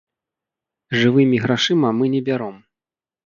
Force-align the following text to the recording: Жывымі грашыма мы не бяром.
Жывымі 1.01 1.37
грашыма 1.45 1.93
мы 1.99 2.05
не 2.15 2.21
бяром. 2.31 2.57